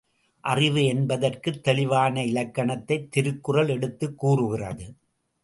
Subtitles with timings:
[0.43, 4.93] அறிவு என்பதற்குத் தெளிவான இலக்கணத்தைத் திருக்குறள் எடுத்துக் கூறுகிறது.